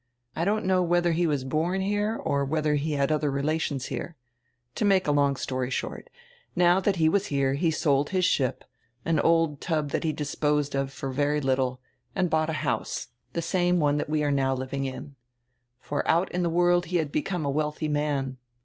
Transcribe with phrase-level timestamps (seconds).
[0.35, 4.15] I don't know whether he was born here or whether he had other relations here.
[4.73, 6.09] To make a long story short,
[6.55, 8.63] now that he was here he sold his ship,
[9.05, 11.81] an old tub that he disposed of for very little,
[12.15, 15.17] and bought a house, the same that we are now living in.
[15.79, 18.37] For out in tire world he had become a wealthy man.